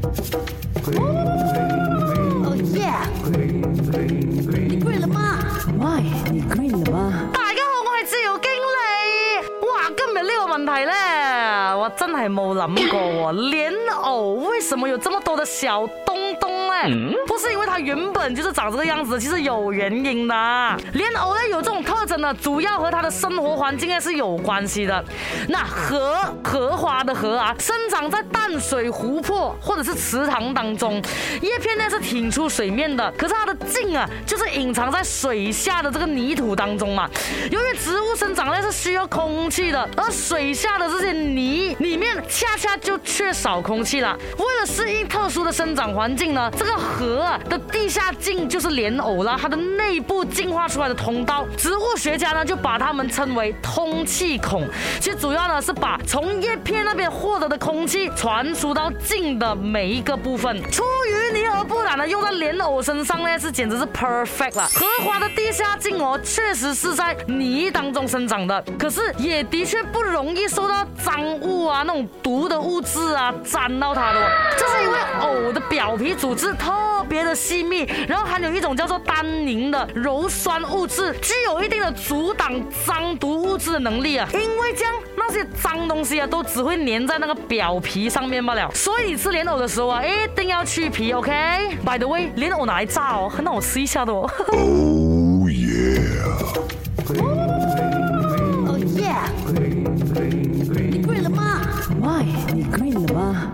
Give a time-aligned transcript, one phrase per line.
[0.00, 2.88] 哦耶！
[3.26, 3.60] 你
[4.80, 5.38] g r n 了吗
[6.30, 7.30] 你 g r n 了吗？
[7.34, 9.44] 大家好，我系自由经理。
[9.66, 11.09] 哇，今日呢个问题咧。
[11.96, 12.98] 真的还冇谂过
[13.28, 16.74] 哦，莲藕为什么有这么多的小东东呢？
[17.26, 20.34] 不是因为它原本就是长这个样子，其实有原因的。
[20.92, 25.02] 莲藕呢有这种特征呢，主要和它的生活环境呢是有关系的。
[25.48, 31.00] 那荷荷花的荷啊，生长在淡水湖泊或者是池塘当中，
[31.42, 37.08] 叶片呢是挺出水面的，可是它的茎啊就是隐藏在水下的这个泥土当中嘛。
[37.50, 41.76] 由于植物生长呢是需要空气的，而水下的这些泥。
[41.80, 44.16] 里面恰恰就缺少空气了。
[44.38, 54.66] 为了适应特殊的生长环境呢，这个河的地下茎就是莲藕啦，它的内部进化出来的通道，植物学家呢就把它们称为通气孔。
[55.00, 60.62] 其实主要呢是把从叶片那边获得的空气传输到茎的每一个部分。
[60.70, 61.40] 出淤泥。
[62.06, 64.68] 用在莲藕身上呢，是简直是 perfect 了。
[64.74, 74.30] 荷花的地下茎哦，确实是在泥当中生长的，可是也的确不容易受到脏物啊、那种毒的物质啊沾到它的。
[75.44, 76.72] 我的表皮组织特
[77.08, 82.52] 别的细密，然后含有一种叫做单宁的鞣酸物质，具有一定的阻挡
[82.86, 84.28] 脏毒物质的能力啊。
[84.34, 88.70] 因为这样那些脏东西啊，都只会粘在那个表皮上面罢了。
[88.74, 91.12] 所以吃莲藕的时候啊，一定要去皮。
[91.12, 91.30] OK。
[91.86, 93.28] By the way，莲藕哪来炸哦？
[93.28, 94.28] 很我吃一下的哦。
[94.48, 96.30] Oh yeah。
[97.08, 99.16] Oh yeah。
[100.92, 101.62] 你跪了吗
[102.00, 102.24] ？Why？
[102.54, 103.52] 你跪了吗？